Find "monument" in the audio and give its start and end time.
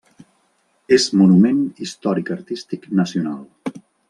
1.19-1.59